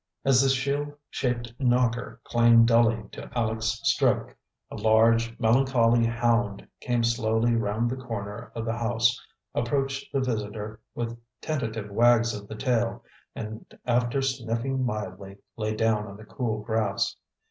[0.25, 4.35] As the shield shaped knocker clanged dully to Aleck's stroke,
[4.71, 9.15] a large, melancholy hound came slowly round the corner of the house,
[9.53, 13.03] approached the visitor with tentative wags of the tail,
[13.35, 17.15] and after sniffing mildly, lay down on the cool grass.